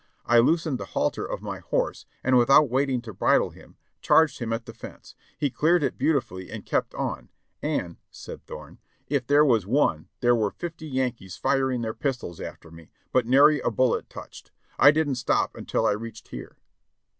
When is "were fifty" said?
10.35-10.87